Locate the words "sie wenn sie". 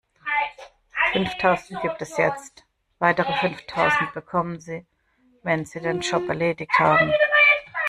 4.59-5.79